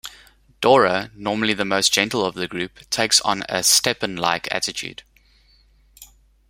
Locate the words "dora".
0.61-1.11